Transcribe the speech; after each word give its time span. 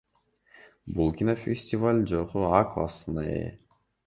Бул 0.95 1.11
кинофестиваль 1.19 2.01
жогорку 2.13 2.49
А 2.63 2.63
классына 2.73 3.29
ээ. 3.37 3.49